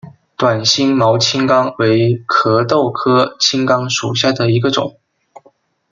[0.35, 4.97] 短星毛青冈为壳斗科青冈属下的一个种。